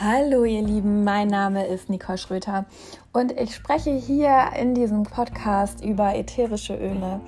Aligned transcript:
Hallo 0.00 0.44
ihr 0.44 0.62
Lieben, 0.62 1.02
mein 1.02 1.26
Name 1.26 1.66
ist 1.66 1.90
Nicole 1.90 2.18
Schröter 2.18 2.66
und 3.12 3.32
ich 3.32 3.52
spreche 3.52 3.90
hier 3.90 4.50
in 4.56 4.72
diesem 4.72 5.02
Podcast 5.02 5.84
über 5.84 6.14
ätherische 6.14 6.76
Öle. 6.76 7.20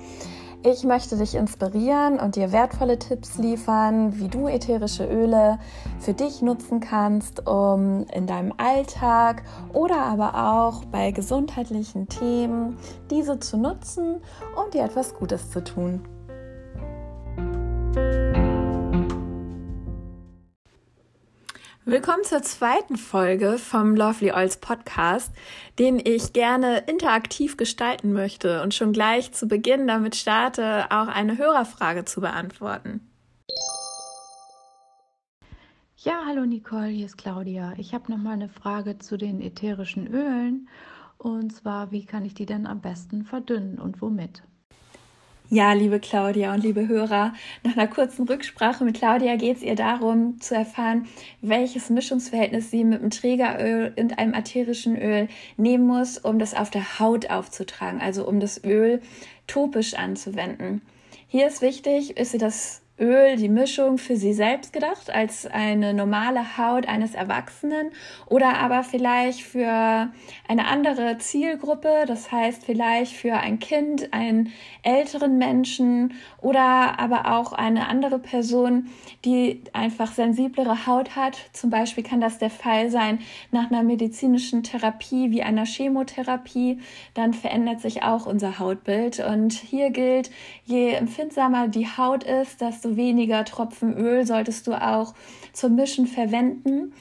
Ich 0.63 0.85
möchte 0.85 1.17
dich 1.17 1.35
inspirieren 1.35 2.17
und 2.17 2.37
dir 2.37 2.53
wertvolle 2.53 2.97
Tipps 2.97 3.37
liefern, 3.37 4.17
wie 4.19 4.29
du 4.29 4.47
ätherische 4.47 5.05
Öle 5.05 5.59
für 5.99 6.13
dich 6.13 6.41
nutzen 6.41 6.79
kannst, 6.79 7.45
um 7.45 8.05
in 8.13 8.25
deinem 8.25 8.53
Alltag 8.55 9.43
oder 9.73 9.97
aber 9.97 10.35
auch 10.53 10.85
bei 10.85 11.11
gesundheitlichen 11.11 12.07
Themen 12.07 12.77
diese 13.09 13.37
zu 13.41 13.57
nutzen 13.57 14.21
und 14.55 14.73
dir 14.73 14.85
etwas 14.85 15.13
Gutes 15.13 15.51
zu 15.51 15.61
tun. 15.61 16.07
Willkommen 21.91 22.23
zur 22.23 22.41
zweiten 22.41 22.95
Folge 22.95 23.57
vom 23.57 23.97
Lovely 23.97 24.31
Oils 24.31 24.55
Podcast, 24.55 25.29
den 25.77 25.99
ich 26.01 26.31
gerne 26.31 26.85
interaktiv 26.87 27.57
gestalten 27.57 28.13
möchte 28.13 28.63
und 28.63 28.73
schon 28.73 28.93
gleich 28.93 29.33
zu 29.33 29.45
Beginn 29.45 29.87
damit 29.87 30.15
starte, 30.15 30.85
auch 30.89 31.09
eine 31.09 31.37
Hörerfrage 31.37 32.05
zu 32.05 32.21
beantworten. 32.21 33.01
Ja, 35.97 36.23
hallo 36.25 36.45
Nicole, 36.45 36.87
hier 36.87 37.07
ist 37.07 37.17
Claudia. 37.17 37.73
Ich 37.75 37.93
habe 37.93 38.09
noch 38.09 38.19
mal 38.19 38.31
eine 38.31 38.47
Frage 38.47 38.97
zu 38.97 39.17
den 39.17 39.41
ätherischen 39.41 40.07
Ölen 40.07 40.69
und 41.17 41.53
zwar, 41.53 41.91
wie 41.91 42.05
kann 42.05 42.23
ich 42.23 42.33
die 42.33 42.45
denn 42.45 42.67
am 42.67 42.79
besten 42.79 43.25
verdünnen 43.25 43.79
und 43.79 44.01
womit? 44.01 44.43
Ja, 45.53 45.73
liebe 45.73 45.99
Claudia 45.99 46.53
und 46.53 46.63
liebe 46.63 46.87
Hörer, 46.87 47.33
nach 47.63 47.75
einer 47.75 47.89
kurzen 47.89 48.25
Rücksprache 48.25 48.85
mit 48.85 48.95
Claudia 48.95 49.35
geht 49.35 49.57
es 49.57 49.63
ihr 49.63 49.75
darum 49.75 50.39
zu 50.39 50.55
erfahren, 50.55 51.09
welches 51.41 51.89
Mischungsverhältnis 51.89 52.71
sie 52.71 52.85
mit 52.85 53.01
einem 53.01 53.09
Trägeröl 53.09 53.93
und 53.97 54.17
einem 54.17 54.33
ätherischen 54.33 54.95
Öl 54.95 55.27
nehmen 55.57 55.85
muss, 55.85 56.17
um 56.17 56.39
das 56.39 56.53
auf 56.53 56.69
der 56.69 56.99
Haut 56.99 57.29
aufzutragen, 57.29 57.99
also 57.99 58.25
um 58.25 58.39
das 58.39 58.63
Öl 58.63 59.01
topisch 59.45 59.95
anzuwenden. 59.95 60.83
Hier 61.27 61.47
ist 61.47 61.61
wichtig, 61.61 62.15
ist 62.15 62.31
sie 62.31 62.37
das 62.37 62.80
Öl, 63.01 63.35
die 63.35 63.49
Mischung 63.49 63.97
für 63.97 64.15
sie 64.15 64.33
selbst 64.33 64.73
gedacht, 64.73 65.09
als 65.09 65.47
eine 65.47 65.93
normale 65.93 66.57
Haut 66.57 66.87
eines 66.87 67.15
Erwachsenen 67.15 67.89
oder 68.27 68.59
aber 68.59 68.83
vielleicht 68.83 69.41
für 69.41 70.11
eine 70.47 70.67
andere 70.67 71.17
Zielgruppe, 71.17 72.03
das 72.05 72.31
heißt 72.31 72.63
vielleicht 72.63 73.13
für 73.13 73.33
ein 73.33 73.57
Kind, 73.57 74.13
einen 74.13 74.51
älteren 74.83 75.39
Menschen 75.39 76.13
oder 76.41 76.99
aber 76.99 77.37
auch 77.37 77.53
eine 77.53 77.87
andere 77.87 78.19
Person, 78.19 78.89
die 79.25 79.63
einfach 79.73 80.11
sensiblere 80.11 80.85
Haut 80.85 81.15
hat. 81.15 81.37
Zum 81.53 81.71
Beispiel 81.71 82.03
kann 82.03 82.21
das 82.21 82.37
der 82.37 82.51
Fall 82.51 82.91
sein 82.91 83.19
nach 83.51 83.71
einer 83.71 83.81
medizinischen 83.83 84.61
Therapie 84.61 85.31
wie 85.31 85.41
einer 85.41 85.65
Chemotherapie. 85.65 86.79
Dann 87.15 87.33
verändert 87.33 87.81
sich 87.81 88.03
auch 88.03 88.27
unser 88.27 88.59
Hautbild. 88.59 89.19
Und 89.19 89.53
hier 89.53 89.89
gilt, 89.89 90.29
je 90.65 90.91
empfindsamer 90.91 91.67
die 91.67 91.87
Haut 91.87 92.23
ist, 92.23 92.61
desto 92.61 92.90
weniger 92.95 93.45
Tropfen 93.45 93.95
Öl 93.97 94.25
solltest 94.25 94.67
du 94.67 94.73
auch 94.73 95.13
zum 95.53 95.75
Mischen 95.75 96.07
verwenden. 96.07 96.93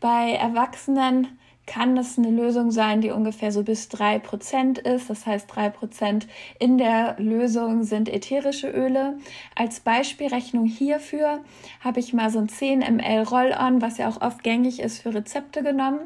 Bei 0.00 0.32
Erwachsenen 0.32 1.38
kann 1.66 1.96
das 1.96 2.16
eine 2.16 2.30
Lösung 2.30 2.70
sein, 2.70 3.00
die 3.00 3.10
ungefähr 3.10 3.50
so 3.52 3.62
bis 3.62 3.88
drei 3.88 4.18
Prozent 4.18 4.78
ist. 4.78 5.10
Das 5.10 5.26
heißt, 5.26 5.46
drei 5.52 5.68
Prozent 5.68 6.26
in 6.58 6.78
der 6.78 7.16
Lösung 7.18 7.82
sind 7.82 8.08
ätherische 8.08 8.68
Öle. 8.70 9.18
Als 9.54 9.80
Beispielrechnung 9.80 10.66
hierfür 10.66 11.40
habe 11.80 12.00
ich 12.00 12.12
mal 12.12 12.30
so 12.30 12.38
ein 12.38 12.48
10 12.48 12.78
ml 12.78 13.22
Roll-On, 13.24 13.82
was 13.82 13.98
ja 13.98 14.08
auch 14.08 14.20
oft 14.20 14.42
gängig 14.42 14.80
ist 14.80 15.02
für 15.02 15.12
Rezepte 15.12 15.62
genommen. 15.62 16.00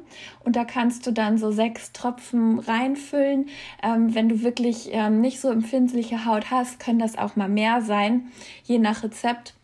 Und 0.45 0.57
da 0.57 0.65
kannst 0.65 1.07
du 1.07 1.13
dann 1.13 1.37
so 1.37 1.53
sechs 1.53 1.93
Tropfen 1.93 2.59
reinfüllen. 2.59 3.49
Ähm, 3.83 4.15
wenn 4.15 4.29
du 4.29 4.43
wirklich 4.43 4.89
ähm, 4.93 5.21
nicht 5.21 5.41
so 5.41 5.51
empfindliche 5.51 6.25
Haut 6.25 6.51
hast, 6.51 6.81
können 6.81 6.99
das 6.99 7.19
auch 7.19 7.37
mal 7.37 7.49
mehr 7.49 7.83
sein, 7.83 8.29
je 8.65 8.79
nach 8.79 9.03
Rezept 9.03 9.55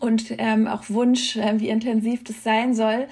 und 0.00 0.34
ähm, 0.38 0.66
auch 0.66 0.88
Wunsch, 0.88 1.36
äh, 1.36 1.60
wie 1.60 1.68
intensiv 1.68 2.24
das 2.24 2.42
sein 2.42 2.74
soll. 2.74 3.06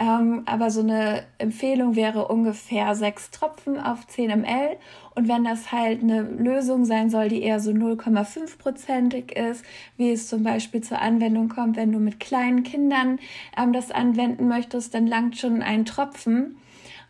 Ähm, 0.00 0.42
aber 0.46 0.70
so 0.70 0.80
eine 0.80 1.24
Empfehlung 1.38 1.96
wäre 1.96 2.28
ungefähr 2.28 2.94
sechs 2.94 3.30
Tropfen 3.30 3.78
auf 3.78 4.06
10 4.06 4.40
ml. 4.40 4.76
Und 5.14 5.28
wenn 5.28 5.44
das 5.44 5.72
halt 5.72 6.02
eine 6.02 6.22
Lösung 6.22 6.84
sein 6.84 7.10
soll, 7.10 7.28
die 7.28 7.42
eher 7.42 7.60
so 7.60 7.72
0,5-prozentig 7.72 9.32
ist, 9.32 9.64
wie 9.98 10.12
es 10.12 10.28
zum 10.28 10.44
Beispiel 10.44 10.80
zur 10.80 11.00
Anwendung 11.02 11.48
kommt, 11.48 11.76
wenn 11.76 11.92
du 11.92 11.98
mit 11.98 12.20
kleinen 12.20 12.62
Kindern 12.62 13.18
ähm, 13.58 13.72
das 13.72 13.90
anwenden 13.90 14.48
möchtest, 14.48 14.94
dann 14.94 15.06
langt 15.06 15.36
schon 15.36 15.60
ein 15.60 15.84
Tropfen. 15.84 16.56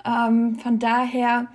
Ähm, 0.04 0.58
von 0.58 0.78
daher 0.80 1.48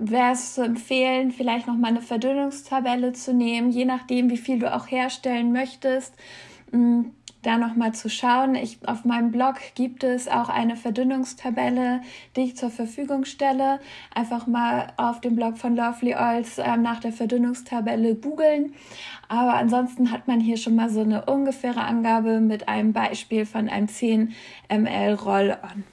wäre 0.00 0.32
es 0.32 0.54
zu 0.54 0.62
empfehlen, 0.62 1.30
vielleicht 1.30 1.66
noch 1.66 1.76
mal 1.76 1.88
eine 1.88 2.02
Verdünnungstabelle 2.02 3.12
zu 3.12 3.32
nehmen, 3.32 3.70
je 3.70 3.84
nachdem, 3.84 4.30
wie 4.30 4.36
viel 4.36 4.58
du 4.58 4.74
auch 4.74 4.90
herstellen 4.90 5.52
möchtest 5.52 6.14
da 7.44 7.58
nochmal 7.58 7.92
zu 7.92 8.08
schauen. 8.08 8.54
Ich, 8.54 8.78
auf 8.86 9.04
meinem 9.04 9.30
Blog 9.30 9.56
gibt 9.74 10.02
es 10.02 10.28
auch 10.28 10.48
eine 10.48 10.76
Verdünnungstabelle, 10.76 12.00
die 12.36 12.42
ich 12.42 12.56
zur 12.56 12.70
Verfügung 12.70 13.24
stelle. 13.24 13.80
Einfach 14.14 14.46
mal 14.46 14.88
auf 14.96 15.20
dem 15.20 15.36
Blog 15.36 15.58
von 15.58 15.76
Lovely 15.76 16.14
Oils 16.14 16.58
äh, 16.58 16.76
nach 16.76 17.00
der 17.00 17.12
Verdünnungstabelle 17.12 18.14
googeln. 18.14 18.74
Aber 19.28 19.54
ansonsten 19.54 20.10
hat 20.10 20.26
man 20.26 20.40
hier 20.40 20.56
schon 20.56 20.74
mal 20.74 20.90
so 20.90 21.00
eine 21.00 21.26
ungefähre 21.26 21.82
Angabe 21.82 22.40
mit 22.40 22.68
einem 22.68 22.92
Beispiel 22.92 23.46
von 23.46 23.68
einem 23.68 23.88
10 23.88 24.34
ml 24.68 25.14
Roll-On. 25.14 25.84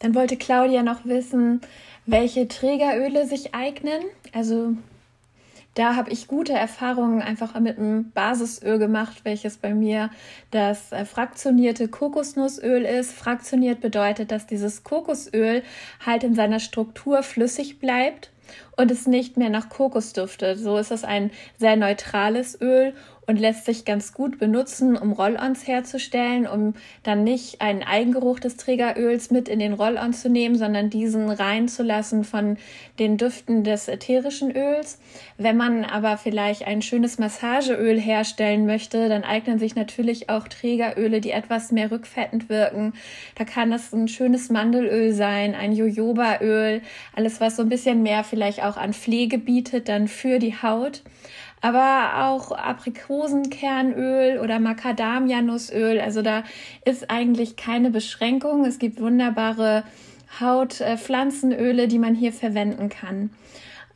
Dann 0.00 0.14
wollte 0.14 0.36
Claudia 0.36 0.82
noch 0.82 1.04
wissen, 1.04 1.60
welche 2.06 2.48
Trägeröle 2.48 3.26
sich 3.26 3.54
eignen. 3.54 4.02
Also 4.32 4.74
da 5.74 5.94
habe 5.94 6.10
ich 6.10 6.26
gute 6.26 6.52
Erfahrungen 6.52 7.22
einfach 7.22 7.58
mit 7.60 7.78
einem 7.78 8.10
Basisöl 8.10 8.78
gemacht, 8.78 9.20
welches 9.24 9.56
bei 9.56 9.72
mir 9.72 10.10
das 10.50 10.90
äh, 10.92 11.04
fraktionierte 11.04 11.88
Kokosnussöl 11.88 12.82
ist. 12.82 13.12
Fraktioniert 13.12 13.80
bedeutet, 13.80 14.32
dass 14.32 14.46
dieses 14.46 14.82
Kokosöl 14.82 15.62
halt 16.04 16.24
in 16.24 16.34
seiner 16.34 16.58
Struktur 16.58 17.22
flüssig 17.22 17.78
bleibt 17.78 18.30
und 18.76 18.90
es 18.90 19.06
nicht 19.06 19.36
mehr 19.36 19.50
nach 19.50 19.68
Kokos 19.68 20.12
duftet. 20.12 20.58
So 20.58 20.76
ist 20.76 20.90
es 20.90 21.04
ein 21.04 21.30
sehr 21.58 21.76
neutrales 21.76 22.60
Öl 22.60 22.94
und 23.30 23.38
lässt 23.38 23.64
sich 23.64 23.84
ganz 23.84 24.12
gut 24.12 24.40
benutzen, 24.40 24.96
um 24.96 25.12
Roll-ons 25.12 25.64
herzustellen, 25.64 26.48
um 26.48 26.74
dann 27.04 27.22
nicht 27.22 27.60
einen 27.60 27.84
Eigengeruch 27.84 28.40
des 28.40 28.56
Trägeröls 28.56 29.30
mit 29.30 29.48
in 29.48 29.60
den 29.60 29.72
Roll-on 29.72 30.12
zu 30.12 30.28
nehmen, 30.28 30.56
sondern 30.56 30.90
diesen 30.90 31.30
reinzulassen 31.30 32.24
von 32.24 32.56
den 32.98 33.18
Düften 33.18 33.62
des 33.62 33.86
ätherischen 33.86 34.50
Öls. 34.50 34.98
Wenn 35.38 35.56
man 35.56 35.84
aber 35.84 36.16
vielleicht 36.16 36.66
ein 36.66 36.82
schönes 36.82 37.20
Massageöl 37.20 38.00
herstellen 38.00 38.66
möchte, 38.66 39.08
dann 39.08 39.22
eignen 39.22 39.60
sich 39.60 39.76
natürlich 39.76 40.28
auch 40.28 40.48
Trägeröle, 40.48 41.20
die 41.20 41.30
etwas 41.30 41.70
mehr 41.70 41.92
rückfettend 41.92 42.48
wirken. 42.48 42.94
Da 43.36 43.44
kann 43.44 43.72
es 43.72 43.92
ein 43.92 44.08
schönes 44.08 44.50
Mandelöl 44.50 45.12
sein, 45.12 45.54
ein 45.54 45.72
Jojobaöl, 45.72 46.82
alles 47.14 47.40
was 47.40 47.54
so 47.54 47.62
ein 47.62 47.68
bisschen 47.68 48.02
mehr 48.02 48.24
vielleicht 48.24 48.64
auch 48.64 48.76
an 48.76 48.92
Pflege 48.92 49.38
bietet 49.38 49.88
dann 49.88 50.08
für 50.08 50.40
die 50.40 50.56
Haut 50.60 51.04
aber 51.60 52.26
auch 52.26 52.52
Aprikosenkernöl 52.52 54.38
oder 54.38 54.58
Macadamianussöl. 54.60 56.00
Also 56.00 56.22
da 56.22 56.44
ist 56.84 57.10
eigentlich 57.10 57.56
keine 57.56 57.90
Beschränkung. 57.90 58.64
Es 58.64 58.78
gibt 58.78 59.00
wunderbare 59.00 59.84
Hautpflanzenöle, 60.40 61.88
die 61.88 61.98
man 61.98 62.14
hier 62.14 62.32
verwenden 62.32 62.88
kann. 62.88 63.30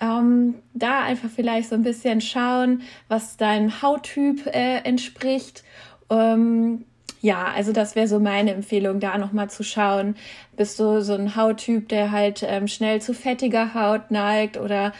Ähm, 0.00 0.56
da 0.74 1.02
einfach 1.02 1.30
vielleicht 1.34 1.68
so 1.68 1.76
ein 1.76 1.84
bisschen 1.84 2.20
schauen, 2.20 2.82
was 3.08 3.36
deinem 3.36 3.80
Hauttyp 3.80 4.46
äh, 4.46 4.78
entspricht. 4.78 5.62
Ähm, 6.10 6.84
ja, 7.20 7.46
also 7.54 7.72
das 7.72 7.96
wäre 7.96 8.08
so 8.08 8.18
meine 8.18 8.52
Empfehlung, 8.52 9.00
da 9.00 9.16
nochmal 9.16 9.48
zu 9.48 9.62
schauen. 9.62 10.16
Bist 10.56 10.78
du 10.78 11.00
so 11.00 11.14
ein 11.14 11.36
Hauttyp, 11.36 11.88
der 11.88 12.10
halt 12.10 12.44
ähm, 12.46 12.68
schnell 12.68 13.00
zu 13.00 13.14
fettiger 13.14 13.72
Haut 13.72 14.10
neigt 14.10 14.58
oder 14.58 14.92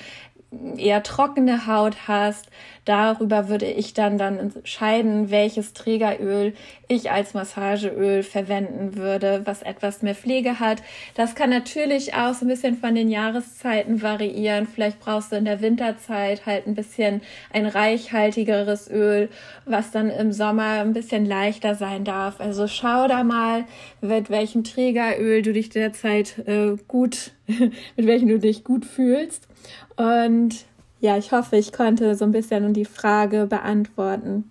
eher 0.76 1.02
trockene 1.02 1.66
Haut 1.66 2.08
hast, 2.08 2.48
darüber 2.84 3.48
würde 3.48 3.66
ich 3.66 3.94
dann 3.94 4.18
dann 4.18 4.38
entscheiden, 4.38 5.30
welches 5.30 5.72
Trägeröl 5.72 6.54
ich 6.88 7.10
als 7.10 7.34
Massageöl 7.34 8.22
verwenden 8.22 8.96
würde, 8.96 9.42
was 9.44 9.62
etwas 9.62 10.02
mehr 10.02 10.14
Pflege 10.14 10.60
hat. 10.60 10.82
Das 11.14 11.34
kann 11.34 11.50
natürlich 11.50 12.14
auch 12.14 12.34
so 12.34 12.44
ein 12.44 12.48
bisschen 12.48 12.76
von 12.76 12.94
den 12.94 13.08
Jahreszeiten 13.08 14.02
variieren. 14.02 14.66
Vielleicht 14.66 15.00
brauchst 15.00 15.32
du 15.32 15.36
in 15.36 15.46
der 15.46 15.60
Winterzeit 15.60 16.46
halt 16.46 16.66
ein 16.66 16.74
bisschen 16.74 17.22
ein 17.52 17.66
reichhaltigeres 17.66 18.90
Öl, 18.90 19.30
was 19.64 19.90
dann 19.90 20.10
im 20.10 20.32
Sommer 20.32 20.80
ein 20.80 20.92
bisschen 20.92 21.24
leichter 21.24 21.74
sein 21.74 22.04
darf. 22.04 22.40
Also 22.40 22.68
schau 22.68 23.08
da 23.08 23.24
mal, 23.24 23.64
mit 24.00 24.30
welchem 24.30 24.64
Trägeröl 24.64 25.42
du 25.42 25.52
dich 25.52 25.70
derzeit 25.70 26.38
äh, 26.46 26.76
gut, 26.86 27.32
mit 27.46 28.06
welchem 28.06 28.28
du 28.28 28.38
dich 28.38 28.64
gut 28.64 28.84
fühlst. 28.84 29.48
Und 29.96 30.64
ja, 31.00 31.18
ich 31.18 31.32
hoffe, 31.32 31.56
ich 31.56 31.72
konnte 31.72 32.14
so 32.14 32.24
ein 32.24 32.32
bisschen 32.32 32.72
die 32.72 32.84
Frage 32.84 33.46
beantworten. 33.46 34.50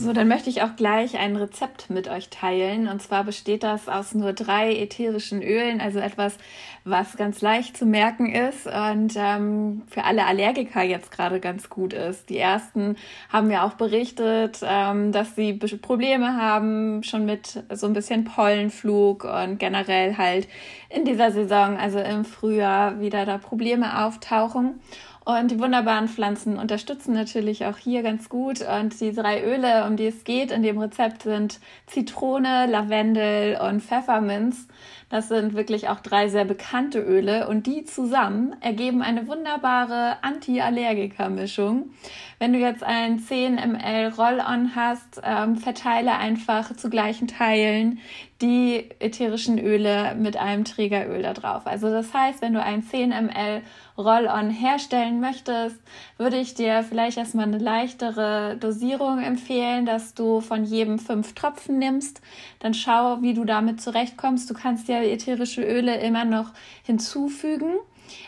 So, 0.00 0.12
dann 0.12 0.28
möchte 0.28 0.48
ich 0.48 0.62
auch 0.62 0.76
gleich 0.76 1.18
ein 1.18 1.34
Rezept 1.34 1.90
mit 1.90 2.06
euch 2.06 2.28
teilen. 2.28 2.86
Und 2.86 3.02
zwar 3.02 3.24
besteht 3.24 3.64
das 3.64 3.88
aus 3.88 4.14
nur 4.14 4.32
drei 4.32 4.76
ätherischen 4.76 5.42
Ölen, 5.42 5.80
also 5.80 5.98
etwas, 5.98 6.38
was 6.84 7.16
ganz 7.16 7.40
leicht 7.40 7.76
zu 7.76 7.84
merken 7.84 8.32
ist 8.32 8.66
und 8.68 9.14
ähm, 9.16 9.82
für 9.88 10.04
alle 10.04 10.24
Allergiker 10.24 10.82
jetzt 10.82 11.10
gerade 11.10 11.40
ganz 11.40 11.68
gut 11.68 11.92
ist. 11.94 12.30
Die 12.30 12.38
ersten 12.38 12.94
haben 13.28 13.50
ja 13.50 13.66
auch 13.66 13.74
berichtet, 13.74 14.60
ähm, 14.62 15.10
dass 15.10 15.34
sie 15.34 15.54
Probleme 15.54 16.36
haben, 16.36 17.02
schon 17.02 17.26
mit 17.26 17.64
so 17.72 17.88
ein 17.88 17.92
bisschen 17.92 18.22
Pollenflug 18.22 19.24
und 19.24 19.58
generell 19.58 20.16
halt 20.16 20.46
in 20.90 21.04
dieser 21.06 21.32
Saison, 21.32 21.76
also 21.76 21.98
im 21.98 22.24
Frühjahr, 22.24 23.00
wieder 23.00 23.26
da 23.26 23.36
Probleme 23.36 24.06
auftauchen. 24.06 24.80
Und 25.28 25.50
die 25.50 25.60
wunderbaren 25.60 26.08
Pflanzen 26.08 26.56
unterstützen 26.56 27.12
natürlich 27.12 27.66
auch 27.66 27.76
hier 27.76 28.02
ganz 28.02 28.30
gut. 28.30 28.62
Und 28.62 28.98
die 28.98 29.12
drei 29.12 29.44
Öle, 29.44 29.84
um 29.84 29.98
die 29.98 30.06
es 30.06 30.24
geht 30.24 30.50
in 30.50 30.62
dem 30.62 30.78
Rezept, 30.78 31.24
sind 31.24 31.60
Zitrone, 31.86 32.64
Lavendel 32.64 33.60
und 33.60 33.82
Pfefferminz. 33.82 34.68
Das 35.10 35.28
sind 35.28 35.52
wirklich 35.54 35.90
auch 35.90 36.00
drei 36.00 36.28
sehr 36.28 36.46
bekannte 36.46 37.00
Öle 37.00 37.46
und 37.46 37.66
die 37.66 37.84
zusammen 37.84 38.56
ergeben 38.62 39.02
eine 39.02 39.28
wunderbare 39.28 40.16
Anti-Allergiker-Mischung. 40.22 41.90
Wenn 42.38 42.52
du 42.52 42.58
jetzt 42.60 42.84
ein 42.84 43.18
10 43.18 43.56
ml 43.56 44.12
Roll-On 44.16 44.76
hast, 44.76 45.20
ähm, 45.24 45.56
verteile 45.56 46.16
einfach 46.16 46.76
zu 46.76 46.88
gleichen 46.88 47.26
Teilen 47.26 47.98
die 48.40 48.88
ätherischen 49.00 49.58
Öle 49.58 50.14
mit 50.14 50.36
einem 50.36 50.64
Trägeröl 50.64 51.22
da 51.22 51.32
drauf. 51.32 51.66
Also 51.66 51.90
das 51.90 52.14
heißt, 52.14 52.40
wenn 52.40 52.54
du 52.54 52.62
ein 52.62 52.84
10 52.84 53.10
ml 53.10 53.62
Roll-On 53.98 54.50
herstellen 54.50 55.20
möchtest, 55.20 55.76
würde 56.16 56.38
ich 56.38 56.54
dir 56.54 56.84
vielleicht 56.84 57.18
erstmal 57.18 57.46
eine 57.46 57.58
leichtere 57.58 58.56
Dosierung 58.56 59.20
empfehlen, 59.20 59.86
dass 59.86 60.14
du 60.14 60.40
von 60.40 60.64
jedem 60.64 61.00
fünf 61.00 61.34
Tropfen 61.34 61.78
nimmst. 61.78 62.20
Dann 62.60 62.74
schau, 62.74 63.20
wie 63.22 63.34
du 63.34 63.44
damit 63.44 63.80
zurechtkommst. 63.80 64.48
Du 64.48 64.54
kannst 64.54 64.86
ja 64.86 65.02
ätherische 65.02 65.62
Öle 65.62 65.96
immer 65.96 66.24
noch 66.24 66.52
hinzufügen. 66.84 67.72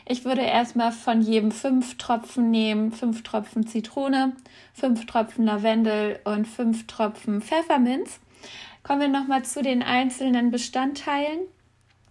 Ich 0.06 0.24
würde 0.24 0.42
erstmal 0.42 0.92
von 0.92 1.20
jedem 1.20 1.50
fünf 1.50 1.96
Tropfen 1.98 2.50
nehmen, 2.50 2.92
fünf 2.92 3.22
Tropfen 3.22 3.66
Zitrone, 3.66 4.32
fünf 4.72 5.06
Tropfen 5.06 5.44
Lavendel 5.44 6.20
und 6.24 6.46
fünf 6.46 6.86
Tropfen 6.86 7.40
Pfefferminz. 7.40 8.20
Kommen 8.82 9.00
wir 9.00 9.08
nochmal 9.08 9.44
zu 9.44 9.62
den 9.62 9.82
einzelnen 9.82 10.50
Bestandteilen. 10.50 11.40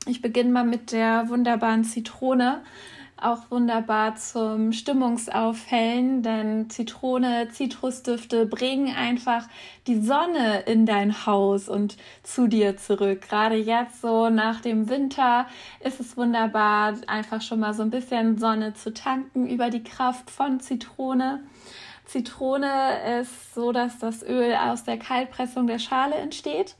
Ich 0.05 0.21
beginne 0.21 0.51
mal 0.51 0.65
mit 0.65 0.91
der 0.91 1.29
wunderbaren 1.29 1.83
Zitrone 1.83 2.63
auch 3.21 3.49
wunderbar 3.49 4.15
zum 4.15 4.71
Stimmungsaufhellen, 4.71 6.23
denn 6.23 6.69
Zitrone, 6.69 7.49
Zitrusdüfte 7.49 8.45
bringen 8.45 8.95
einfach 8.95 9.47
die 9.87 9.99
Sonne 10.01 10.61
in 10.61 10.85
dein 10.85 11.25
Haus 11.25 11.69
und 11.69 11.97
zu 12.23 12.47
dir 12.47 12.77
zurück. 12.77 13.21
Gerade 13.21 13.55
jetzt 13.55 14.01
so 14.01 14.29
nach 14.29 14.61
dem 14.61 14.89
Winter 14.89 15.47
ist 15.81 15.99
es 15.99 16.17
wunderbar, 16.17 16.95
einfach 17.07 17.41
schon 17.41 17.59
mal 17.59 17.73
so 17.73 17.83
ein 17.83 17.89
bisschen 17.89 18.37
Sonne 18.37 18.73
zu 18.73 18.93
tanken 18.93 19.47
über 19.47 19.69
die 19.69 19.83
Kraft 19.83 20.29
von 20.29 20.59
Zitrone. 20.59 21.43
Zitrone 22.05 23.19
ist 23.21 23.53
so, 23.53 23.71
dass 23.71 23.99
das 23.99 24.23
Öl 24.23 24.55
aus 24.55 24.83
der 24.83 24.97
Kaltpressung 24.97 25.67
der 25.67 25.79
Schale 25.79 26.15
entsteht. 26.15 26.75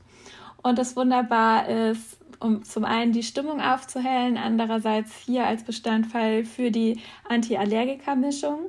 Und 0.62 0.78
das 0.78 0.96
wunderbar 0.96 1.68
ist, 1.68 2.18
um 2.38 2.64
zum 2.64 2.84
einen 2.84 3.12
die 3.12 3.22
Stimmung 3.22 3.60
aufzuhellen, 3.60 4.36
andererseits 4.36 5.14
hier 5.16 5.46
als 5.46 5.62
Bestandteil 5.62 6.44
für 6.44 6.70
die 6.70 7.00
Anti-Allergiker-Mischung. 7.28 8.66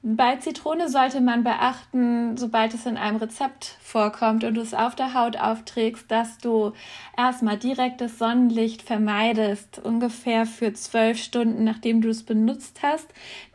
Bei 0.00 0.36
Zitrone 0.36 0.88
sollte 0.88 1.20
man 1.20 1.42
beachten, 1.42 2.36
sobald 2.36 2.72
es 2.72 2.86
in 2.86 2.96
einem 2.96 3.16
Rezept 3.16 3.76
vorkommt 3.80 4.44
und 4.44 4.54
du 4.54 4.60
es 4.60 4.72
auf 4.72 4.94
der 4.94 5.12
Haut 5.12 5.36
aufträgst, 5.36 6.08
dass 6.08 6.38
du 6.38 6.72
erstmal 7.16 7.58
direktes 7.58 8.16
Sonnenlicht 8.16 8.82
vermeidest, 8.82 9.80
ungefähr 9.80 10.46
für 10.46 10.72
zwölf 10.72 11.20
Stunden, 11.20 11.64
nachdem 11.64 12.00
du 12.00 12.10
es 12.10 12.22
benutzt 12.22 12.78
hast. 12.80 13.08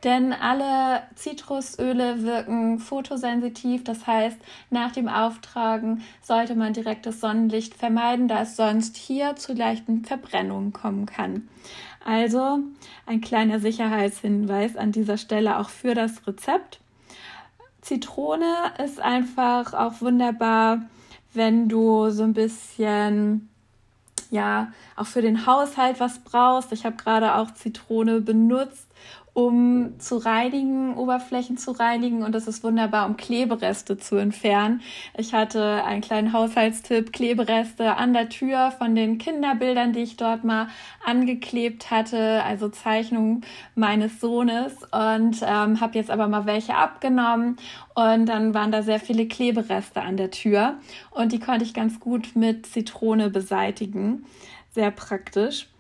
Denn 0.04 0.34
alle 0.34 1.04
Zitrusöle 1.16 2.24
wirken 2.24 2.78
fotosensitiv, 2.80 3.86
das 3.86 4.06
heißt, 4.06 4.38
nach 4.70 4.92
dem 4.92 5.08
Auftragen 5.08 6.04
sollte 6.22 6.56
man 6.56 6.74
direktes 6.74 7.22
Sonnenlicht 7.22 7.74
vermeiden, 7.74 8.28
da 8.28 8.42
es 8.42 8.58
sonst 8.58 8.98
hier 8.98 9.38
zu 9.38 9.54
leichten 9.54 10.04
Verbrennungen 10.04 10.74
kommen 10.74 11.06
kann. 11.06 11.48
Also 12.06 12.60
ein 13.06 13.22
kleiner 13.22 13.60
Sicherheitshinweis 13.60 14.76
an 14.76 14.92
dieser 14.92 15.18
Stelle 15.18 15.60
auch 15.60 15.70
für 15.70 15.96
das 15.96 16.26
Rezept. 16.28 16.80
Zitrone 17.82 18.56
ist 18.84 19.00
einfach 19.00 19.74
auch 19.74 20.02
wunderbar, 20.02 20.84
wenn 21.34 21.70
du 21.70 22.10
so 22.10 22.24
ein 22.24 22.34
bisschen 22.34 23.50
ja 24.30 24.72
auch 24.96 25.06
für 25.06 25.22
den 25.22 25.46
Haushalt 25.46 26.00
was 26.00 26.20
brauchst. 26.20 26.72
Ich 26.72 26.86
habe 26.86 26.96
gerade 26.96 27.36
auch 27.36 27.54
Zitrone 27.54 28.22
benutzt, 28.22 28.88
um 29.34 30.00
zu 30.00 30.18
reinigen, 30.18 30.96
Oberflächen 30.96 31.58
zu 31.58 31.72
reinigen 31.72 32.24
und 32.24 32.34
das 32.34 32.48
ist 32.48 32.64
wunderbar, 32.64 33.08
um 33.08 33.18
Klebereste 33.18 33.98
zu 33.98 34.16
entfernen. 34.18 34.82
Ich 35.18 35.34
hatte 35.34 35.84
einen 35.84 36.02
kleinen 36.02 36.34
Haushaltstipp, 36.34 37.12
Klebereste 37.12 37.96
an 37.96 38.14
der 38.14 38.30
Tür 38.30 38.72
von 38.78 38.94
den 38.94 39.18
Kinderbildern, 39.18 39.92
die 39.92 40.04
ich 40.04 40.18
dort 40.18 40.44
mal 40.44 40.68
angeklebt 41.04 41.90
hatte, 41.90 42.44
also 42.44 42.70
Zeichnungen 42.70 43.44
meines 43.74 44.20
Sohnes 44.20 44.74
und 44.92 45.42
ähm, 45.42 45.82
habe 45.82 45.98
jetzt 45.98 46.12
aber 46.12 46.28
mal 46.28 46.46
welche 46.46 46.76
abgenommen 46.76 47.58
und 47.96 48.28
dann 48.28 48.54
waren 48.54 48.72
da 48.72 48.84
sehr 48.84 49.00
viele 49.00 49.28
Klebereste 49.28 50.02
an 50.02 50.18
der 50.18 50.30
Tür 50.30 50.76
und 51.10 51.32
die 51.32 51.40
konnte 51.40 51.66
ich 51.66 51.74
ganz 51.74 52.00
gut 52.00 52.36
mit 52.36 52.68
Zitrone 52.68 53.32
beseitigen. 53.32 54.26
Sehr 54.72 54.92
praktisch. 54.92 55.73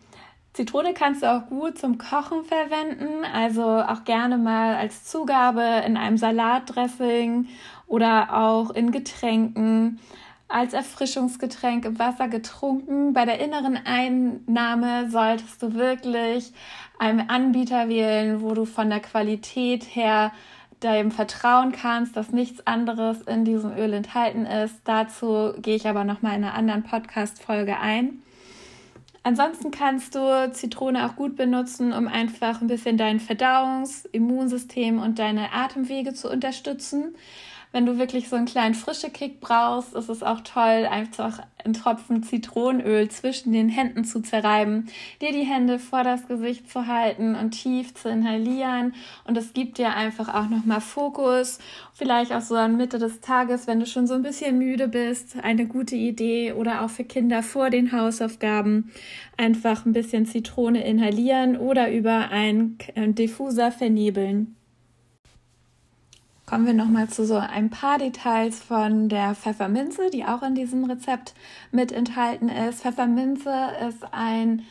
Zitrone 0.53 0.93
kannst 0.93 1.23
du 1.23 1.31
auch 1.31 1.47
gut 1.47 1.79
zum 1.79 1.97
Kochen 1.97 2.43
verwenden, 2.45 3.25
also 3.25 3.63
auch 3.63 4.03
gerne 4.03 4.37
mal 4.37 4.75
als 4.75 5.03
Zugabe 5.05 5.83
in 5.85 5.97
einem 5.97 6.17
Salatdressing 6.17 7.47
oder 7.87 8.35
auch 8.35 8.69
in 8.69 8.91
Getränken, 8.91 9.99
als 10.47 10.73
Erfrischungsgetränk 10.73 11.85
im 11.85 11.97
Wasser 11.97 12.27
getrunken. 12.27 13.13
Bei 13.13 13.25
der 13.25 13.39
inneren 13.39 13.79
Einnahme 13.83 15.09
solltest 15.09 15.63
du 15.63 15.73
wirklich 15.73 16.53
einen 16.99 17.27
Anbieter 17.29 17.89
wählen, 17.89 18.43
wo 18.43 18.53
du 18.53 18.65
von 18.65 18.91
der 18.91 18.99
Qualität 18.99 19.83
her 19.95 20.31
dem 20.83 21.09
vertrauen 21.11 21.71
kannst, 21.71 22.15
dass 22.15 22.29
nichts 22.29 22.67
anderes 22.67 23.21
in 23.23 23.45
diesem 23.45 23.75
Öl 23.75 23.93
enthalten 23.93 24.45
ist. 24.45 24.75
Dazu 24.83 25.53
gehe 25.57 25.75
ich 25.75 25.87
aber 25.87 26.03
noch 26.03 26.21
mal 26.21 26.35
in 26.35 26.43
einer 26.43 26.53
anderen 26.53 26.83
Podcast 26.83 27.41
Folge 27.41 27.79
ein. 27.79 28.21
Ansonsten 29.25 29.71
kannst 29.71 30.15
du 30.15 30.51
Zitrone 30.51 31.05
auch 31.05 31.15
gut 31.15 31.37
benutzen, 31.37 31.93
um 31.93 32.09
einfach 32.09 32.59
ein 32.59 32.67
bisschen 32.67 32.97
dein 32.97 33.21
Verdauungs-, 33.21 34.05
Immunsystem 34.11 34.99
und 34.99 35.17
deine 35.17 35.53
Atemwege 35.53 36.13
zu 36.13 36.29
unterstützen. 36.29 37.15
Wenn 37.73 37.87
du 37.87 37.97
wirklich 37.97 38.29
so 38.29 38.35
einen 38.35 38.45
kleinen 38.45 38.75
frische 38.75 39.09
Kick 39.09 39.41
brauchst, 39.41 39.95
ist 39.95 40.07
es 40.07 40.21
auch 40.21 40.41
toll, 40.41 40.87
einfach 40.87 41.39
einen 41.65 41.73
Tropfen 41.73 42.21
Zitronenöl 42.21 43.09
zwischen 43.09 43.51
den 43.51 43.67
Händen 43.67 44.05
zu 44.05 44.21
zerreiben, 44.21 44.89
dir 45.21 45.31
die 45.31 45.41
Hände 45.41 45.79
vor 45.79 46.03
das 46.03 46.27
Gesicht 46.27 46.69
zu 46.69 46.85
halten 46.85 47.33
und 47.33 47.49
tief 47.49 47.95
zu 47.95 48.09
inhalieren. 48.09 48.93
Und 49.25 49.37
es 49.37 49.53
gibt 49.53 49.79
dir 49.79 49.95
einfach 49.95 50.31
auch 50.31 50.49
nochmal 50.49 50.81
Fokus. 50.81 51.57
Vielleicht 51.93 52.31
auch 52.31 52.41
so 52.41 52.53
an 52.53 52.77
Mitte 52.77 52.99
des 52.99 53.21
Tages, 53.21 53.65
wenn 53.65 53.79
du 53.79 53.87
schon 53.87 54.05
so 54.05 54.13
ein 54.13 54.21
bisschen 54.21 54.59
müde 54.59 54.87
bist, 54.87 55.35
eine 55.41 55.65
gute 55.65 55.95
Idee 55.95 56.53
oder 56.53 56.83
auch 56.83 56.91
für 56.91 57.05
Kinder 57.05 57.41
vor 57.41 57.71
den 57.71 57.91
Hausaufgaben 57.91 58.91
einfach 59.35 59.87
ein 59.87 59.93
bisschen 59.93 60.27
Zitrone 60.27 60.85
inhalieren 60.85 61.57
oder 61.57 61.91
über 61.91 62.29
einen 62.29 62.77
Diffuser 63.15 63.71
vernebeln. 63.71 64.55
Kommen 66.53 66.67
wir 66.67 66.75
nochmal 66.75 67.09
zu 67.09 67.25
so 67.25 67.37
ein 67.37 67.71
paar 67.71 67.97
Details 67.97 68.59
von 68.59 69.09
der 69.09 69.33
Pfefferminze, 69.33 70.11
die 70.11 70.23
auch 70.23 70.43
in 70.43 70.53
diesem 70.53 70.83
Rezept 70.83 71.33
mit 71.71 71.91
enthalten 71.91 72.47
ist. 72.47 72.83
Pfefferminze 72.83 73.71
ist 73.89 74.05
ein 74.11 74.61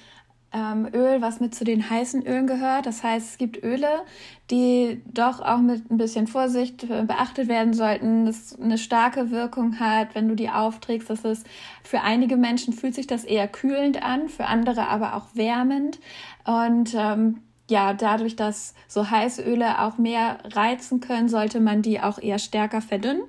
ähm, 0.53 0.87
Öl, 0.95 1.21
was 1.21 1.41
mit 1.41 1.57
zu 1.57 1.65
den 1.65 1.91
heißen 1.91 2.25
Ölen 2.25 2.47
gehört. 2.47 2.87
Das 2.87 3.03
heißt, 3.03 3.31
es 3.31 3.37
gibt 3.37 3.65
Öle, 3.65 4.03
die 4.49 5.03
doch 5.13 5.41
auch 5.41 5.59
mit 5.59 5.91
ein 5.91 5.97
bisschen 5.97 6.29
Vorsicht 6.29 6.87
beachtet 6.87 7.49
werden 7.49 7.75
sollten, 7.75 8.27
das 8.27 8.57
eine 8.61 8.79
starke 8.79 9.33
Wirkung 9.33 9.81
hat, 9.81 10.15
wenn 10.15 10.29
du 10.29 10.37
die 10.37 10.51
aufträgst. 10.51 11.11
Das 11.11 11.25
ist 11.25 11.45
für 11.83 12.03
einige 12.03 12.37
Menschen 12.37 12.75
fühlt 12.75 12.95
sich 12.95 13.09
das 13.09 13.25
eher 13.25 13.49
kühlend 13.49 14.05
an, 14.05 14.29
für 14.29 14.47
andere 14.47 14.87
aber 14.87 15.17
auch 15.17 15.35
wärmend. 15.35 15.99
Und 16.45 16.95
ähm, 16.95 17.41
ja, 17.73 17.95
dadurch, 17.95 18.37
dass 18.37 18.75
so 18.87 19.11
heiße 19.11 19.43
Öle 19.43 19.81
auch 19.81 19.97
mehr 19.97 20.39
reizen 20.53 21.01
können, 21.01 21.31
sollte 21.31 21.59
man 21.59 21.81
die 21.81 22.01
auch 22.01 22.19
eher 22.19 22.39
stärker 22.39 22.83
verdünnen. 22.83 23.23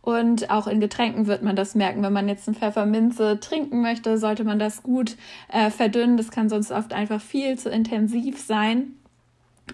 Und 0.00 0.50
auch 0.50 0.66
in 0.66 0.80
Getränken 0.80 1.26
wird 1.26 1.42
man 1.42 1.56
das 1.56 1.74
merken. 1.74 2.02
Wenn 2.02 2.12
man 2.12 2.28
jetzt 2.28 2.48
eine 2.48 2.56
Pfefferminze 2.56 3.38
trinken 3.38 3.82
möchte, 3.82 4.16
sollte 4.16 4.44
man 4.44 4.58
das 4.58 4.82
gut 4.82 5.16
äh, 5.48 5.70
verdünnen. 5.70 6.16
Das 6.16 6.30
kann 6.30 6.48
sonst 6.48 6.70
oft 6.70 6.94
einfach 6.94 7.20
viel 7.20 7.58
zu 7.58 7.68
intensiv 7.68 8.40
sein. 8.40 8.92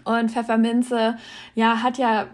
Und 0.05 0.33
Pfefferminze, 0.33 1.17
ja, 1.55 1.83
hat 1.83 1.99
ja 1.99 2.27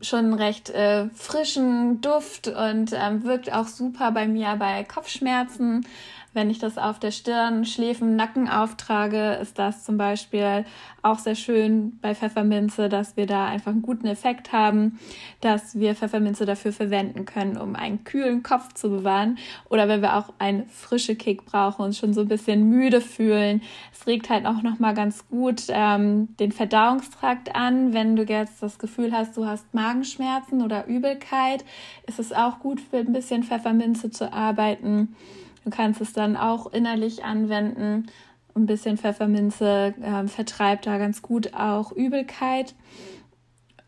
schon 0.00 0.26
einen 0.26 0.34
recht 0.34 0.70
äh, 0.70 1.10
frischen 1.10 2.00
Duft 2.00 2.48
und 2.48 2.92
ähm, 2.94 3.24
wirkt 3.24 3.52
auch 3.52 3.66
super 3.66 4.12
bei 4.12 4.26
mir 4.26 4.56
bei 4.58 4.84
Kopfschmerzen. 4.84 5.84
Wenn 6.32 6.48
ich 6.48 6.60
das 6.60 6.78
auf 6.78 7.00
der 7.00 7.10
Stirn, 7.10 7.64
Schläfen, 7.64 8.14
Nacken 8.14 8.48
auftrage, 8.48 9.32
ist 9.42 9.58
das 9.58 9.82
zum 9.82 9.98
Beispiel 9.98 10.64
auch 11.02 11.18
sehr 11.18 11.34
schön 11.34 11.98
bei 12.00 12.14
Pfefferminze, 12.14 12.88
dass 12.88 13.16
wir 13.16 13.26
da 13.26 13.46
einfach 13.46 13.72
einen 13.72 13.82
guten 13.82 14.06
Effekt 14.06 14.52
haben, 14.52 15.00
dass 15.40 15.78
wir 15.78 15.96
Pfefferminze 15.96 16.46
dafür 16.46 16.72
verwenden 16.72 17.24
können, 17.24 17.56
um 17.56 17.74
einen 17.74 18.04
kühlen 18.04 18.44
Kopf 18.44 18.74
zu 18.74 18.90
bewahren 18.90 19.38
oder 19.68 19.88
wenn 19.88 20.02
wir 20.02 20.16
auch 20.16 20.32
einen 20.38 20.68
frische 20.68 21.16
Kick 21.16 21.44
brauchen 21.46 21.84
und 21.84 21.96
schon 21.96 22.14
so 22.14 22.20
ein 22.20 22.28
bisschen 22.28 22.68
müde 22.68 23.00
fühlen. 23.00 23.62
Es 23.92 24.06
regt 24.06 24.30
halt 24.30 24.46
auch 24.46 24.62
nochmal 24.62 24.94
ganz 24.94 25.26
gut 25.28 25.64
ähm, 25.68 26.28
den 26.38 26.52
Verdauungstrakt 26.52 27.56
an. 27.56 27.92
Wenn 27.92 28.14
du 28.14 28.22
jetzt 28.22 28.62
das 28.62 28.78
Gefühl 28.78 29.12
hast, 29.12 29.36
du 29.36 29.46
hast 29.46 29.74
Magenschmerzen 29.74 30.62
oder 30.62 30.86
Übelkeit, 30.86 31.64
ist 32.06 32.20
es 32.20 32.32
auch 32.32 32.60
gut, 32.60 32.80
mit 32.92 33.08
ein 33.08 33.12
bisschen 33.12 33.42
Pfefferminze 33.42 34.10
zu 34.10 34.32
arbeiten. 34.32 35.16
Du 35.64 35.70
kannst 35.70 36.00
es 36.00 36.12
dann 36.12 36.36
auch 36.36 36.72
innerlich 36.72 37.24
anwenden. 37.24 38.06
Ein 38.54 38.66
bisschen 38.66 38.98
Pfefferminze 38.98 39.94
äh, 40.02 40.26
vertreibt 40.26 40.86
da 40.86 40.98
ganz 40.98 41.22
gut 41.22 41.54
auch 41.54 41.92
Übelkeit. 41.92 42.74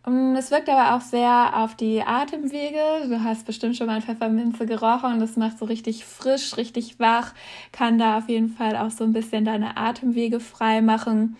Und 0.05 0.35
es 0.35 0.51
wirkt 0.51 0.69
aber 0.69 0.97
auch 0.97 1.01
sehr 1.01 1.53
auf 1.63 1.77
die 1.77 2.03
Atemwege. 2.03 3.09
Du 3.09 3.23
hast 3.23 3.47
bestimmt 3.47 3.77
schon 3.77 3.87
mal 3.87 4.03
Pfefferminze 4.03 4.67
gerochen 4.67 5.21
das 5.21 5.37
macht 5.37 5.59
so 5.59 5.65
richtig 5.65 6.05
frisch, 6.05 6.57
richtig 6.57 6.99
wach, 6.99 7.35
kann 7.71 7.99
da 7.99 8.19
auf 8.19 8.29
jeden 8.29 8.49
Fall 8.49 8.77
auch 8.77 8.91
so 8.91 9.05
ein 9.05 9.13
bisschen 9.13 9.45
deine 9.45 9.77
Atemwege 9.77 10.41
frei 10.41 10.83
machen 10.83 11.37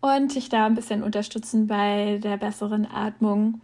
und 0.00 0.34
dich 0.34 0.48
da 0.48 0.66
ein 0.66 0.74
bisschen 0.74 1.04
unterstützen 1.04 1.68
bei 1.68 2.18
der 2.20 2.36
besseren 2.36 2.88
Atmung 2.90 3.60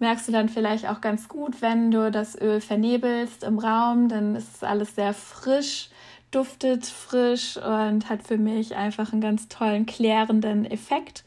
merkst 0.00 0.28
du 0.28 0.32
dann 0.32 0.48
vielleicht 0.48 0.88
auch 0.88 1.00
ganz 1.00 1.28
gut, 1.28 1.62
wenn 1.62 1.90
du 1.90 2.10
das 2.10 2.40
Öl 2.40 2.60
vernebelst 2.60 3.44
im 3.44 3.58
Raum, 3.58 4.08
dann 4.08 4.34
ist 4.34 4.56
es 4.56 4.62
alles 4.62 4.94
sehr 4.94 5.14
frisch, 5.14 5.90
duftet 6.30 6.86
frisch 6.86 7.56
und 7.56 8.08
hat 8.08 8.22
für 8.22 8.38
mich 8.38 8.76
einfach 8.76 9.12
einen 9.12 9.20
ganz 9.20 9.48
tollen 9.48 9.84
klärenden 9.84 10.64
Effekt, 10.64 11.24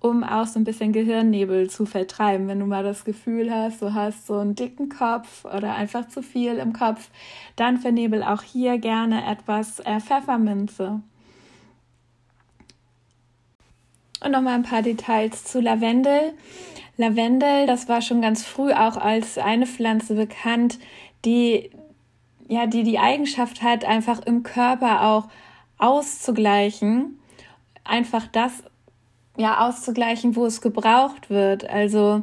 um 0.00 0.22
auch 0.22 0.46
so 0.46 0.60
ein 0.60 0.64
bisschen 0.64 0.92
Gehirnnebel 0.92 1.70
zu 1.70 1.86
vertreiben. 1.86 2.46
Wenn 2.46 2.60
du 2.60 2.66
mal 2.66 2.84
das 2.84 3.04
Gefühl 3.04 3.50
hast, 3.50 3.80
du 3.80 3.94
hast 3.94 4.26
so 4.26 4.38
einen 4.38 4.54
dicken 4.54 4.90
Kopf 4.90 5.44
oder 5.46 5.74
einfach 5.74 6.08
zu 6.08 6.22
viel 6.22 6.56
im 6.56 6.72
Kopf, 6.72 7.08
dann 7.56 7.78
vernebel 7.78 8.22
auch 8.22 8.42
hier 8.42 8.78
gerne 8.78 9.26
etwas 9.26 9.80
äh, 9.80 9.98
Pfefferminze. 9.98 11.00
Und 14.22 14.30
nochmal 14.30 14.54
ein 14.54 14.62
paar 14.62 14.82
Details 14.82 15.44
zu 15.44 15.60
Lavendel. 15.60 16.32
Lavendel, 16.96 17.66
das 17.66 17.88
war 17.88 18.02
schon 18.02 18.20
ganz 18.22 18.44
früh 18.44 18.72
auch 18.72 18.96
als 18.96 19.38
eine 19.38 19.66
Pflanze 19.66 20.14
bekannt, 20.14 20.78
die 21.24 21.70
ja, 22.48 22.66
die 22.66 22.82
die 22.82 22.98
Eigenschaft 22.98 23.62
hat, 23.62 23.84
einfach 23.84 24.20
im 24.20 24.42
Körper 24.42 25.02
auch 25.02 25.28
auszugleichen, 25.78 27.18
einfach 27.84 28.26
das 28.26 28.62
ja 29.36 29.66
auszugleichen, 29.66 30.36
wo 30.36 30.46
es 30.46 30.60
gebraucht 30.60 31.30
wird. 31.30 31.68
Also 31.68 32.22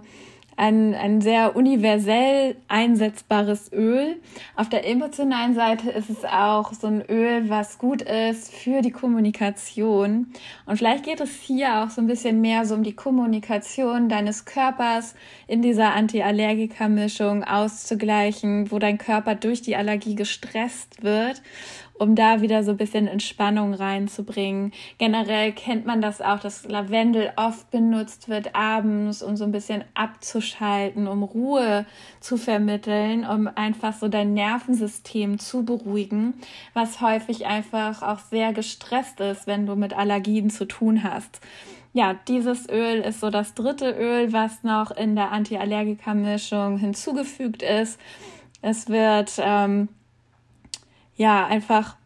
ein, 0.58 0.93
ein 0.93 1.22
sehr 1.22 1.55
universell 1.55 2.55
einsetzbares 2.67 3.72
Öl. 3.72 4.17
Auf 4.55 4.70
der 4.70 4.88
emotionalen 4.88 5.55
Seite 5.55 5.89
ist 5.89 6.10
es 6.10 6.24
auch 6.25 6.74
so 6.74 6.88
ein 6.88 7.03
Öl, 7.10 7.50
was 7.50 7.77
gut 7.77 8.01
ist 8.01 8.53
für 8.53 8.81
die 8.81 8.91
Kommunikation. 8.91 10.27
Und 10.65 10.77
vielleicht 10.77 11.05
geht 11.05 11.22
es 11.22 11.41
hier 11.41 11.84
auch 11.84 11.89
so 11.89 12.01
ein 12.01 12.08
bisschen 12.08 12.41
mehr 12.41 12.65
so 12.65 12.75
um 12.75 12.84
die 12.84 12.96
Kommunikation 12.96 14.10
deines 14.10 14.46
Körpers 14.46 15.15
in 15.48 15.62
dieser 15.62 15.96
Antiallergiker-Mischung 15.96 17.43
auszugleichen, 17.43 18.72
wo 18.72 18.79
dein 18.79 18.98
Körper 18.98 19.36
durch 19.36 19.62
die 19.62 19.75
Allergie 19.75 20.15
gestresst 20.15 21.03
wird 21.03 21.41
um 22.01 22.15
da 22.15 22.41
wieder 22.41 22.63
so 22.63 22.72
ein 22.72 22.77
bisschen 22.77 23.08
Entspannung 23.08 23.75
reinzubringen. 23.75 24.72
Generell 24.98 25.51
kennt 25.51 25.86
man 25.86 26.01
das 26.01 26.20
auch, 26.20 26.39
dass 26.39 26.67
Lavendel 26.67 27.31
oft 27.36 27.70
benutzt 27.70 28.27
wird 28.27 28.55
abends, 28.55 29.22
um 29.22 29.38
so 29.38 29.43
ein 29.43 29.51
bisschen 29.51 29.84
abzuschalten, 29.93 31.08
um 31.08 31.22
Ruhe 31.22 31.86
zu 32.20 32.38
vermitteln, 32.38 33.24
um 33.24 33.48
einfach 33.53 33.93
so 33.93 34.08
dein 34.08 34.34
Nervensystem 34.34 35.38
zu 35.38 35.63
beruhigen, 35.63 36.34
was 36.74 37.01
häufig 37.01 37.46
einfach 37.46 38.01
auch 38.01 38.17
sehr 38.17 38.51
gestresst 38.51 39.20
ist, 39.20 39.46
wenn 39.46 39.67
du 39.67 39.75
mit 39.75 39.96
Allergien 39.96 40.50
zu 40.50 40.65
tun 40.65 41.03
hast. 41.03 41.39
Ja, 41.93 42.15
dieses 42.27 42.67
Öl 42.67 43.01
ist 43.01 43.20
so 43.20 43.29
das 43.29 43.53
dritte 43.53 43.91
Öl, 43.91 44.34
was 44.34 44.63
noch 44.63 44.89
in 44.89 45.15
der 45.15 45.31
Antiallergiker-Mischung 45.31 46.79
hinzugefügt 46.79 47.62
ist. 47.62 48.00
Es 48.63 48.89
wird 48.89 49.34
ähm, 49.39 49.89
ja 51.21 51.45
einfach 51.45 51.97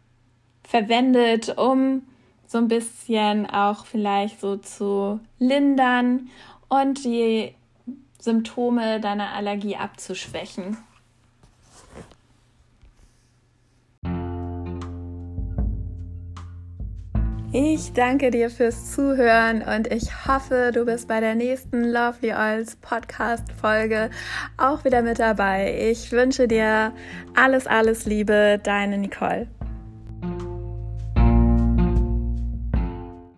verwendet, 0.62 1.56
um 1.56 2.02
so 2.46 2.58
ein 2.58 2.68
bisschen 2.68 3.48
auch 3.48 3.86
vielleicht 3.86 4.40
so 4.40 4.56
zu 4.56 5.20
lindern 5.38 6.28
und 6.68 7.04
die 7.04 7.54
Symptome 8.20 9.00
deiner 9.00 9.32
Allergie 9.32 9.76
abzuschwächen. 9.76 10.76
Ich 17.58 17.94
danke 17.94 18.30
dir 18.30 18.50
fürs 18.50 18.92
Zuhören 18.92 19.62
und 19.62 19.86
ich 19.86 20.26
hoffe, 20.26 20.72
du 20.74 20.84
bist 20.84 21.08
bei 21.08 21.20
der 21.20 21.34
nächsten 21.34 21.84
Lovely 21.84 22.34
Oils 22.34 22.76
Podcast 22.76 23.50
Folge 23.50 24.10
auch 24.58 24.84
wieder 24.84 25.00
mit 25.00 25.18
dabei. 25.18 25.74
Ich 25.90 26.12
wünsche 26.12 26.48
dir 26.48 26.92
alles, 27.34 27.66
alles 27.66 28.04
Liebe, 28.04 28.60
deine 28.62 28.98
Nicole. 28.98 29.48